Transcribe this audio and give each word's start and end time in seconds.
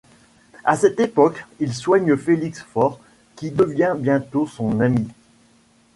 À 0.65 0.75
cette 0.77 0.99
époque, 0.99 1.45
il 1.59 1.75
soigne 1.75 2.17
Félix 2.17 2.63
Faure, 2.63 2.99
qui 3.35 3.51
devient 3.51 3.93
bientôt 3.95 4.47
son 4.47 4.79
ami. 4.79 5.07